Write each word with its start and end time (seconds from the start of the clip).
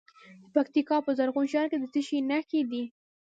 د 0.43 0.45
پکتیکا 0.55 0.97
په 1.05 1.11
زرغون 1.17 1.45
شهر 1.51 1.67
کې 1.71 1.77
د 1.79 1.85
څه 1.93 2.01
شي 2.07 2.17
نښې 2.29 2.61
دي؟ 2.71 2.83